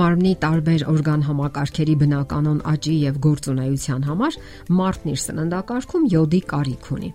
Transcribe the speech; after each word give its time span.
Մարմնի 0.00 0.34
տարբեր 0.44 0.84
օրգան 0.90 1.24
համակարգերի 1.28 1.94
բնականon 2.00 2.60
աճի 2.74 2.94
եւ 3.04 3.18
գործունեության 3.26 4.06
համար 4.10 4.38
մարդն 4.80 5.10
իր 5.12 5.20
սննդակարգում 5.24 6.06
յոդի 6.14 6.40
կարիք 6.52 6.88
ունի։ 6.96 7.10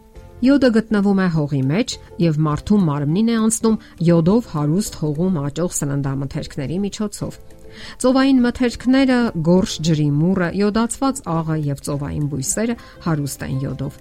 Յոդը 0.46 0.70
գտնվում 0.76 1.20
է 1.24 1.28
հողի 1.34 1.62
մեջ 1.70 1.94
եւ 2.22 2.40
մարդու 2.46 2.80
մարմնին 2.86 3.30
է 3.32 3.38
անցնում 3.46 3.78
յոդով 4.10 4.50
հարուստ 4.52 4.98
հողում 5.02 5.40
աճող 5.46 5.72
սննդամթերքների 5.80 6.80
միջոցով։ 6.86 7.40
Ծովային 8.04 8.44
մթերքները, 8.44 9.20
գորշ 9.48 9.78
ջրի 9.88 10.10
մուրը, 10.20 10.50
յոդացված 10.60 11.24
աղը 11.36 11.58
եւ 11.72 11.82
ծովային 11.88 12.30
բույսերը 12.36 12.78
հարուստ 13.08 13.48
են 13.48 13.58
յոդով։ 13.66 13.98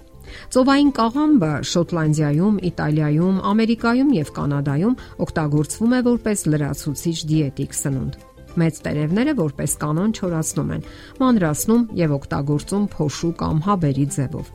Ծովային 0.53 0.93
կաղամբը 0.99 1.51
Շոտլանդիայում, 1.71 2.61
Իտալիայում, 2.69 3.41
Ամերիկայում 3.55 4.13
եւ 4.19 4.31
Կանադայում 4.37 4.95
օգտագործվում 5.25 5.99
է 5.99 6.05
որպես 6.11 6.47
լրացուցիչ 6.51 7.17
դիետիկ 7.31 7.77
սնունդ։ 7.81 8.34
Մեծ 8.61 8.77
տերևները 8.85 9.33
որպես 9.39 9.73
կանոն 9.81 10.13
չորացնում 10.15 10.69
են, 10.75 10.85
մանրացնում 11.21 11.87
եւ 12.01 12.13
օգտագործում 12.19 12.85
փոշու 12.95 13.33
կամ 13.41 13.57
հաբերի 13.65 14.05
ձևով։ 14.15 14.53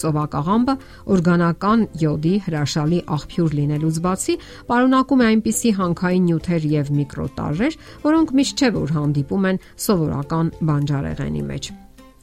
Ծովակաղամբը 0.00 0.74
օրգանական 1.12 1.82
յոդի 2.00 2.32
հրաշալի 2.46 3.00
աղբյուր 3.16 3.56
լինելուց 3.58 3.98
բացի 4.06 4.36
պարունակում 4.70 5.20
է 5.20 5.28
այնպիսի 5.30 5.74
հանքային 5.80 6.24
նյութեր 6.30 6.66
եւ 6.70 6.90
միկրոտաժեր, 7.00 7.78
որոնք 8.06 8.34
միշտ 8.40 8.64
չէ 8.64 8.72
որ 8.80 8.96
հանդիպում 8.96 9.46
են 9.50 9.62
սովորական 9.90 10.52
բանջարեղենի 10.70 11.44
մեջ։ 11.50 11.72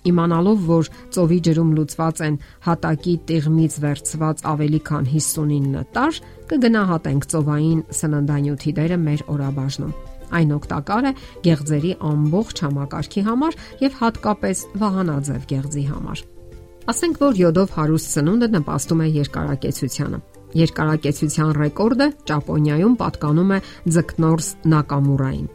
Իմանալով, 0.07 0.59
որ 0.71 0.89
ծովի 1.15 1.39
ջրում 1.47 1.71
լուծված 1.77 2.21
են 2.27 2.35
հատակի 2.67 3.15
տիղմից 3.27 3.79
վերցված 3.83 4.43
ավելի 4.53 4.81
քան 4.89 5.09
59 5.13 5.87
տարր, 5.97 6.21
կգնահատենք 6.51 7.31
ծովային 7.33 7.81
սննդանյութի 8.01 8.77
դերը 8.79 9.01
մեր 9.07 9.25
օրաբաժնում։ 9.35 9.97
Այն 10.37 10.55
օգտակար 10.57 11.07
է 11.07 11.11
գեղձերի 11.47 11.91
ամբողջ 12.11 12.63
համակարգի 12.67 13.23
համար 13.27 13.59
եւ 13.83 13.99
հատկապես 14.01 14.63
վահանաձև 14.81 15.45
գեղձի 15.51 15.85
համար։ 15.91 16.23
Ասենք 16.87 17.17
որ 17.19 17.39
յոդով 17.41 17.71
հարուստ 17.77 18.11
սնունդը 18.15 18.47
նպաստում 18.57 19.01
է 19.03 19.07
երկարակեցությանը։ 19.17 20.19
Երկարակեցության 20.57 21.49
ռեկորդը 21.57 22.07
Ճապոնիայում 22.31 22.93
պատկանում 23.01 23.51
է 23.57 23.59
Ձկնորս 23.97 24.47
Նակամուրային։ 24.71 25.49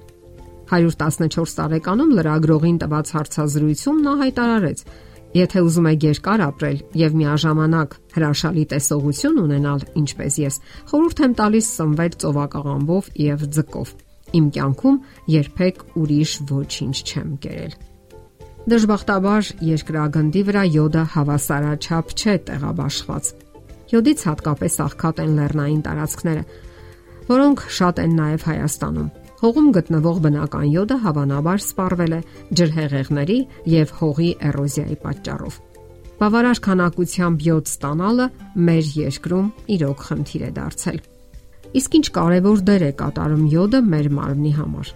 114 0.72 1.56
տարեկանում 1.60 2.12
լրագրողին 2.18 2.76
տված 2.82 3.14
հարցազրույցում 3.16 3.98
նա 4.04 4.12
հայտարարեց. 4.22 4.84
Եթե 5.32 5.64
ուզում 5.64 5.88
եք 5.88 6.06
երկար 6.12 6.44
ապրել 6.44 6.78
եւ 7.00 7.14
միաժամանակ 7.22 7.98
հրաշալի 8.16 8.64
տեսողություն 8.72 9.42
ունենալ, 9.42 9.84
ինչպես 10.02 10.40
ես, 10.44 10.58
խորհուրդ 10.92 11.22
եմ 11.24 11.36
տալիս 11.40 11.74
սնվել 11.80 12.16
ծովակաղամբով 12.24 13.12
եւ 13.32 13.46
ձկով։ 13.56 13.94
Իմ 14.32 14.50
կյանքում 14.56 14.98
երբեք 15.32 15.80
ուրիշ 16.02 16.32
ոչինչ 16.52 16.96
չեմ 17.02 17.32
կերել։ 17.44 17.74
Դժբախտաբար 18.72 19.48
երկրագնդի 19.66 20.42
վրա 20.48 20.62
յոդը 20.72 21.02
հավասարաչափ 21.12 22.12
չէ 22.14 22.34
տեղաբաշխված։ 22.48 23.30
Յոդից 23.92 24.20
հատկապես 24.28 24.76
աղքատ 24.86 25.22
են 25.22 25.32
լեռնային 25.38 25.82
տարածքները, 25.86 26.44
որոնք 27.32 27.64
շատ 27.78 28.00
են 28.02 28.14
նաև 28.22 28.46
Հայաստանում։ 28.52 29.10
Հողում 29.42 29.68
գտնվող 29.74 30.18
բնական 30.22 30.66
յոդը 30.70 30.96
հավանաբար 31.02 31.62
սպառվել 31.66 32.12
է 32.14 32.20
ջրհեղեղների 32.62 33.38
եւ 33.72 33.94
հողի 33.98 34.30
էրոզիայի 34.48 34.98
պատճառով։ 35.02 35.56
Բավարար 36.22 36.60
քանակությամբ 36.62 37.46
յոդ 37.50 37.72
ստանալը 37.72 38.26
մեր 38.68 38.92
երկրում 39.02 39.48
իրոք 39.76 40.06
խնդիր 40.06 40.46
է 40.46 40.50
դարձել։ 40.62 41.02
Իսկ 41.72 41.94
ինչ 41.96 42.06
կարևոր 42.12 42.62
դեր 42.68 42.82
է 42.84 42.92
կատարում 43.00 43.44
յոդը 43.48 43.78
մեր 43.92 44.08
մարմնի 44.12 44.50
համար։ 44.58 44.88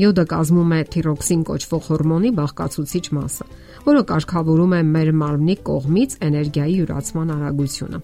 Յոդը 0.00 0.22
կազմում 0.30 0.70
է 0.74 0.78
թիրոքսին 0.94 1.42
կոչվող 1.48 1.82
հորմոնի 1.90 2.30
բաղկացուցիչ 2.38 3.04
մասը, 3.14 3.44
որը 3.84 4.02
կարգավորում 4.10 4.72
է 4.74 4.80
մեր 4.94 5.10
մարմնի 5.20 5.56
կողմից 5.68 6.16
էներգիայի 6.28 6.76
յուրացման 6.80 7.34
արագությունը։ 7.34 8.00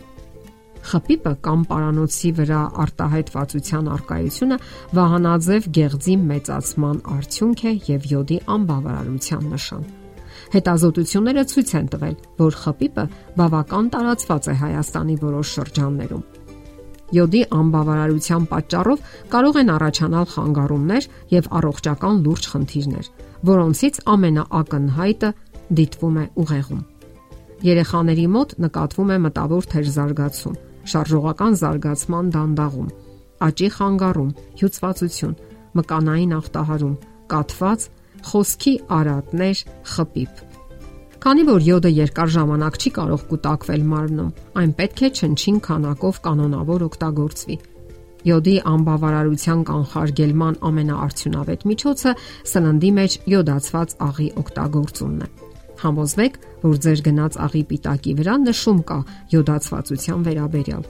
Խփիպը 0.90 1.32
կամ 1.44 1.64
պարանոցի 1.70 2.30
վրա 2.40 2.60
արտահայտվածության 2.84 3.88
արկայությունը 3.94 4.58
վահանաձև 4.96 5.68
գեղձի 5.80 6.14
մեծացման 6.30 7.00
արդյունք 7.16 7.64
է 7.70 7.72
եւ 7.90 8.08
յոդի 8.14 8.38
անբավարարության 8.56 9.48
նշան։ 9.54 9.88
Հետազոտությունները 10.50 11.44
ցույց 11.52 11.72
են 11.80 11.90
տվել, 11.94 12.16
որ 12.40 12.60
խփիպը 12.64 13.04
բավական 13.40 13.90
տարածված 13.94 14.50
է 14.50 14.54
Հայաստանի 14.64 15.16
որոշ 15.20 15.56
շրջաններում 15.60 16.39
Յոդի 17.10 17.40
անբավարարության 17.56 18.44
պատճառով 18.50 19.04
կարող 19.32 19.58
են 19.60 19.70
առաջանալ 19.74 20.26
խանգարումներ 20.34 21.06
եւ 21.34 21.48
առողջական 21.60 22.20
լուրջ 22.26 22.48
խնդիրներ, 22.52 23.06
որոնցից 23.50 24.00
ամենաակնհայտը 24.14 25.30
դիտվում 25.80 26.18
է 26.20 26.24
ուղեղում։ 26.44 26.82
Երեխաների 27.70 28.26
մոտ 28.34 28.54
նկատվում 28.64 29.10
է 29.10 29.16
մտավոր 29.26 29.66
թերզարգացում, 29.74 30.58
շարժողական 30.90 31.58
զարգացման 31.60 32.30
դանդաղում, 32.36 32.92
աճի 33.50 33.68
խանգարում, 33.76 34.30
հյուծվածություն, 34.60 35.34
մկանային 35.80 36.36
ախտահարում, 36.40 36.94
կաթված, 37.34 37.88
խոսքի 38.30 38.74
արատներ, 39.00 39.66
խփիփ 39.94 40.49
Քանի 41.20 41.42
որ 41.44 41.64
յոդը 41.66 41.90
երկար 41.92 42.30
ժամանակ 42.32 42.76
չի 42.80 42.90
կարող 42.96 43.22
կուտակվել 43.28 43.82
մարմնում, 43.90 44.28
այն 44.56 44.70
պետք 44.78 45.00
է 45.04 45.08
չնչին 45.20 45.58
քանակով 45.66 46.20
կանոնավոր 46.24 46.84
օգտագործվի։ 46.86 47.56
Յոդի 48.30 48.54
անբավարարության 48.70 49.60
կանխարգելման 49.68 50.56
ամենաարդյունավետ 50.70 51.66
միջոցը 51.70 52.14
սննդի 52.52 52.90
մեջ 53.00 53.18
յոդացված 53.34 53.94
աղի 54.08 54.30
օգտագործումն 54.40 55.20
է։ 55.20 55.30
Համոզվեք, 55.84 56.40
որ 56.64 56.80
ձեր 56.88 57.04
գնած 57.10 57.38
աղի 57.44 57.62
պիտակի 57.68 58.16
վրա 58.20 58.34
նշում 58.48 58.82
կա 58.88 58.98
յոդացվածության 59.36 60.26
վերաբերյալ։ 60.30 60.84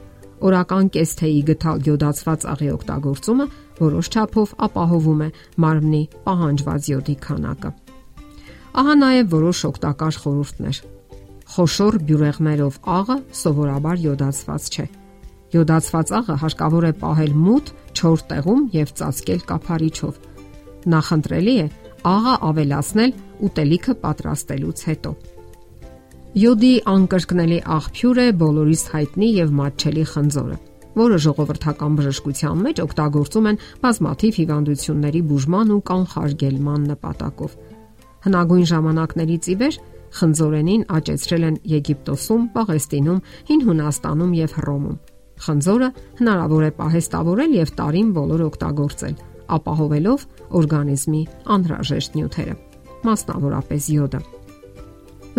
Օրական 0.47 0.91
կես 0.94 1.10
թեյի 1.20 1.44
գտալ 1.50 1.86
յոդացված 1.91 2.50
աղի 2.54 2.74
օգտագործումը 2.78 3.47
որոշ 3.82 4.14
չափով 4.14 4.58
ապահովում 4.70 5.22
է 5.26 5.32
մարմնի 5.66 6.02
պահանջված 6.26 6.91
յոդի 6.94 7.16
քանակը։ 7.26 7.78
Ահա 8.70 8.94
նաև 9.00 9.31
որոշ 9.34 9.60
օգտակար 9.66 10.16
խորհուրդներ։ 10.22 10.76
Խոշոր 11.50 11.97
բյուրեղներով 12.06 12.75
աղը 12.94 13.16
սովորաբար 13.41 13.97
յոդացված 14.04 14.69
չէ։ 14.70 14.84
Յոդացված 15.50 16.12
աղը 16.20 16.36
հարկավոր 16.42 16.84
է 16.86 16.92
պահել 17.00 17.32
մութ, 17.34 17.72
չոր 17.98 18.22
տեղում 18.30 18.60
եւ 18.76 18.92
ծածկել 19.00 19.42
կափարիչով։ 19.50 20.20
Նախընտրելի 20.94 21.54
է 21.59 21.66
աղը 22.10 22.34
ավելացնել 22.50 23.14
ուտելիքը 23.50 23.94
պատրաստելուց 24.04 24.84
հետո։ 24.91 25.12
Յոդի 26.41 26.72
անկրկնելի 26.94 27.59
աղբյուր 27.75 28.22
է 28.22 28.28
բոլորիս 28.44 28.82
հայտնի 28.94 29.28
եւ 29.41 29.53
մատչելի 29.60 30.04
խնձորը, 30.14 30.56
որը 31.00 31.19
ժողովրդական 31.26 31.98
բժշկության 31.98 32.62
մեջ 32.70 32.82
օգտագործում 32.86 33.50
են 33.50 33.60
բազմաթիվ 33.82 34.38
հիվանդությունների 34.41 35.22
բուժման 35.34 35.75
ու 35.75 35.82
կանխարգելման 35.91 36.88
նպատակով։ 36.94 37.59
Հնագույն 38.25 38.66
ժամանակներից 38.70 39.48
ի 39.50 39.54
վեր 39.60 39.76
խնձորենին 40.10 40.82
աճեցրել 40.91 41.44
են 41.50 41.56
Եգիպտոսում, 41.70 42.42
Պաղեստինում, 42.54 43.20
Հին 43.50 43.62
Հունաստանում 43.69 44.32
եւ 44.41 44.56
Հռոմում։ 44.58 44.98
Խնձորը 45.41 45.88
հնարավոր 46.20 46.64
է 46.66 46.70
պահեստավորել 46.80 47.54
եւ 47.56 47.70
տարին 47.78 48.09
բոլոր 48.16 48.42
օգտագործել, 48.50 49.14
ապահովելով 49.56 50.26
օրգանիզմի 50.60 51.22
անհրաժեշտ 51.54 52.19
նյութերը, 52.19 52.56
մասնավորապես 53.06 53.88
յոդը։ 53.94 54.20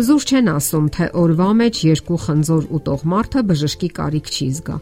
Զուր 0.02 0.22
չեն 0.32 0.46
ասում, 0.56 0.86
թե 0.96 1.06
օրվա 1.22 1.48
մեջ 1.62 1.78
երկու 1.84 2.18
խնձոր 2.24 2.68
ուտող 2.80 3.02
մարդը 3.12 3.40
բժշկի 3.52 3.88
կարիք 3.98 4.30
չի 4.32 4.46
զգա։ 4.56 4.76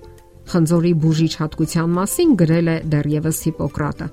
Խնձորի 0.50 0.92
բուժիչ 1.02 1.32
հատկության 1.40 1.90
մասին 1.98 2.30
գրել 2.40 2.70
է 2.70 2.76
դեռևս 2.94 3.40
Հիպոկրատը, 3.50 4.06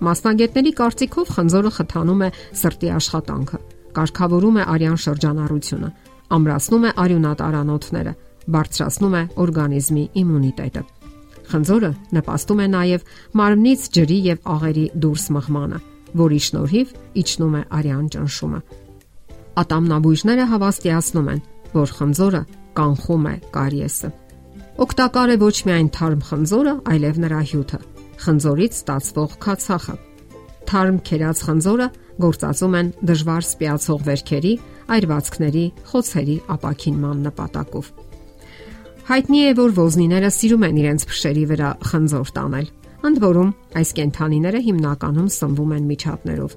Մասնագետների 0.00 0.70
կարծիքով 0.78 1.30
խնձորը 1.36 1.70
խթանում 1.76 2.22
է 2.24 2.28
սրտի 2.56 2.88
աշխատանքը, 2.96 3.58
կարգավորում 3.96 4.56
է 4.60 4.64
արյան 4.74 4.96
շրջանառությունը, 5.04 5.90
ամրացնում 6.36 6.86
է 6.88 6.92
արյունատարանոթները, 7.04 8.14
բարձրացնում 8.54 9.16
է 9.20 9.22
օրգանիզմի 9.44 10.04
իմունիտետը։ 10.22 10.82
Խնձորը 11.50 11.90
նպաստում 12.16 12.60
է 12.64 12.66
նաև 12.76 13.06
մարմնից 13.40 13.86
ջրի 13.98 14.18
եւ 14.30 14.50
աղերի 14.54 14.86
դուրս 15.04 15.24
մղմանը, 15.36 15.80
որի 16.20 16.40
շնորհիվ 16.48 16.96
իջնում 17.20 17.54
է 17.60 17.62
արյան 17.80 18.10
ճնշումը։ 18.16 18.60
Ատամնաբույժները 19.60 20.44
հավաստիացնում 20.54 21.30
են, 21.34 21.40
որ 21.76 21.96
խնձորը 22.00 22.42
կանխում 22.80 23.24
է 23.30 23.36
կարիեսը։ 23.60 24.12
Օգտակար 24.80 25.30
է 25.34 25.40
ոչ 25.44 25.56
միայն 25.68 25.88
թարմ 26.00 26.20
խնձորը, 26.30 26.74
այլև 26.94 27.24
նրա 27.26 27.40
հյութը 27.50 27.80
խնձորից 28.24 28.78
ստացվող 28.80 29.36
քացախը։ 29.44 29.94
Թարմ 30.70 30.98
քերած 31.08 31.42
խնձորը 31.46 31.88
գործածում 32.20 32.74
են 32.80 32.90
դժվար 33.10 33.46
սպիացող 33.48 34.02
վերքերի, 34.10 34.52
այրվածքների, 34.96 35.64
խոցերի 35.90 36.36
ապակինման 36.54 37.22
նպատակով։ 37.26 37.90
Հայտնի 39.10 39.40
է, 39.42 39.54
որ 39.58 39.72
ոզնիները 39.80 40.30
սիրում 40.36 40.66
են 40.68 40.76
իրենց 40.80 41.06
փշերի 41.10 41.44
վրա 41.50 41.70
խնձոր 41.90 42.28
տանել։ 42.36 42.66
Ընդ 43.00 43.22
որում, 43.24 43.50
այս 43.80 43.90
կենթանիները 43.96 44.60
հիմնականում 44.66 45.30
սնվում 45.34 45.72
են 45.76 45.88
միջատներով։ 45.90 46.56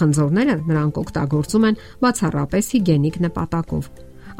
Խնձորները 0.00 0.54
նրանք 0.70 1.00
օգտագործում 1.02 1.66
են 1.70 1.80
բացառապես 2.04 2.70
հիգենիկ 2.76 3.16
նպատակով։ 3.26 3.90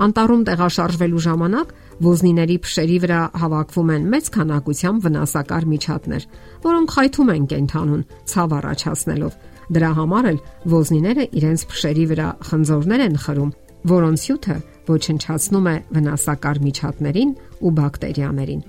Անտառում 0.01 0.43
տեղաշարժվելու 0.49 1.23
ժամանակ 1.27 1.73
ոզնիների 2.05 2.57
փշերի 2.65 2.95
վրա 3.05 3.21
հավաքվում 3.41 3.91
են 3.95 4.07
մեծ 4.15 4.31
քանակությամբ 4.37 5.03
վնասակար 5.07 5.67
միջատներ, 5.73 6.25
որոնք 6.65 6.95
խայթում 6.95 7.33
են 7.35 7.45
կենթանուն, 7.51 8.05
ցավ 8.33 8.55
առաջացնելով։ 8.61 9.35
Դրա 9.77 9.91
համար 10.01 10.29
էլ 10.31 10.39
ոզնիները 10.73 11.27
իրենց 11.41 11.67
փշերի 11.71 12.07
վրա 12.11 12.29
խնձորներ 12.49 13.05
են 13.11 13.21
խրում, 13.25 13.53
որոնց 13.91 14.25
հյութը 14.31 14.57
ոչնչացնում 14.91 15.69
է 15.71 15.77
վնասակար 16.01 16.63
միջատներին 16.65 17.37
ու 17.61 17.75
բակտերիաներին։ 17.81 18.65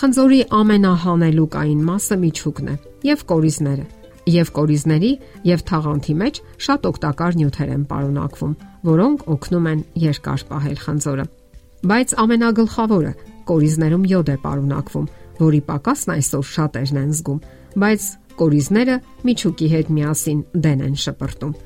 Խնձորի 0.00 0.42
ամենահանելուկային 0.60 1.80
մասը 1.86 2.20
միջուկն 2.26 2.70
է 2.74 2.76
եւ 3.10 3.24
կորիզները 3.30 3.86
եւ 4.28 4.50
կորիզների 4.56 5.10
եւ 5.48 5.62
թաղանթի 5.70 6.14
մեջ 6.20 6.40
շատ 6.66 6.88
օգտակար 6.90 7.38
նյութեր 7.40 7.70
են 7.74 7.84
պարունակվում, 7.90 8.54
որոնք 8.90 9.24
օգնում 9.34 9.68
են 9.70 9.80
երկար 10.04 10.44
պահել 10.50 10.78
խնձորը։ 10.84 11.24
Բայց 11.90 12.14
ամենագլխավորը 12.24 13.12
կորիզներում 13.50 14.04
յոդ 14.10 14.30
է 14.30 14.36
պարունակվում, 14.44 15.06
որի 15.40 15.60
պակասն 15.70 16.12
այսօր 16.16 16.44
շատերն 16.50 17.00
են 17.00 17.14
զգում, 17.16 17.40
բայց 17.80 18.02
կորիզները 18.40 18.96
միջուկի 19.30 19.68
հետ 19.74 19.90
միասին 19.96 20.40
դեն 20.64 20.84
են 20.90 20.98
շպրտում։ 21.04 21.56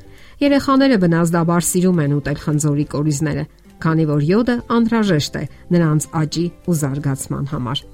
Երեխաները 0.45 0.97
բնազդաբար 1.05 1.67
սիրում 1.71 2.00
են 2.05 2.15
ուտել 2.19 2.39
խնձորի 2.45 2.87
կորիզները, 2.95 3.45
քանի 3.85 4.07
որ 4.11 4.25
յոդը 4.31 4.57
անհրաժեշտ 4.79 5.41
է 5.41 5.45
նրանց 5.75 6.09
աճի 6.25 6.47
ու 6.71 6.79
զարգացման 6.83 7.50
համար։ 7.55 7.85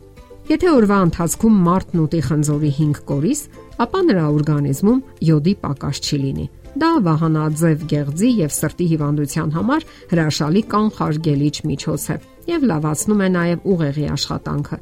Եթե 0.51 0.71
օրվա 0.75 0.97
ընթացքում 1.07 1.59
մարդն 1.63 2.01
ուտի 2.03 2.21
խնձորի 2.27 2.71
5 2.77 3.01
կորիզ, 3.07 3.41
ապա 3.85 3.99
նրա 4.07 4.23
օրգանիզմում 4.35 5.03
յոդի 5.29 5.53
պակաս 5.63 6.01
չի 6.03 6.19
լինի։ 6.23 6.47
Դա 6.83 6.89
վահանաձև 7.07 7.85
գեղձի 7.93 8.31
եւ 8.41 8.57
սրտի 8.57 8.89
հիվանդության 8.91 9.55
համար 9.55 9.87
հրաշալի 10.11 10.63
կանխարգելիչ 10.75 11.55
միջոց 11.71 12.09
է 12.11 12.19
եւ 12.51 12.67
լավացնում 12.71 13.23
է 13.23 13.31
նաեւ 13.37 13.71
ուղեղի 13.71 14.11
աշխատանքը։ 14.17 14.81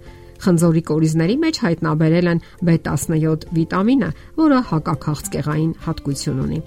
Խնձորի 0.49 0.83
կորիզների 0.89 1.37
մեջ 1.45 1.63
հայտնաբերել 1.69 2.33
են 2.33 2.43
B17 2.65 3.49
վիտամինը, 3.59 4.11
որը 4.41 4.65
հակաքաղցկեղային 4.73 5.73
հատկություն 5.85 6.45
ունի։ 6.49 6.61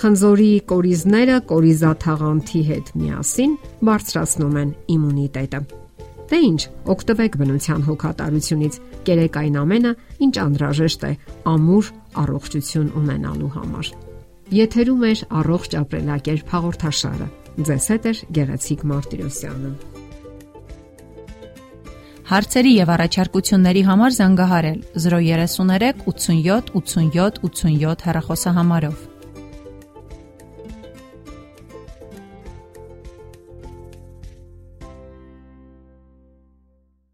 Խնձորի 0.00 0.52
կորիզները 0.70 1.36
կորիզաթաղանթի 1.54 2.64
հետ 2.68 2.96
միասին 3.00 3.60
բարձրացնում 3.88 4.58
են 4.64 4.74
իմունիտետը։ 5.00 5.68
Դե 6.30 6.38
ինչ, 6.46 6.60
օգտվեք 6.94 7.36
բնության 7.40 7.80
հոգատարությունից, 7.88 8.76
կերեք 9.06 9.38
այն 9.40 9.56
ամենը, 9.60 9.92
ինչ 10.26 10.34
անհրաժեշտ 10.44 11.06
է 11.08 11.12
ամուր 11.50 11.90
առողջություն 12.22 12.92
ունենալու 13.00 13.50
համար։ 13.56 13.90
Եթերում 14.60 15.02
է 15.10 15.12
առողջ 15.40 15.74
ապրելակերպ 15.80 16.54
հաղորդաշարը։ 16.54 17.28
Ձեզ 17.70 17.86
հետ 17.90 18.06
է 18.10 18.12
Գեղեցիկ 18.38 18.86
Մարտիրոսյանը։ 18.90 19.72
Հարցերի 22.30 22.72
եւ 22.78 22.90
առաջարկությունների 22.94 23.80
համար 23.90 24.12
զանգահարել 24.20 24.82
033 25.02 26.04
87 26.06 26.70
87 26.78 27.40
87 27.42 28.04
հեռախոսահամարով։ 28.06 29.09